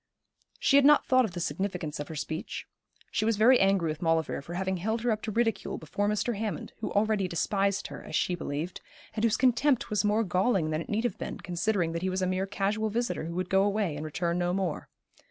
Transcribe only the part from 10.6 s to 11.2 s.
than it need have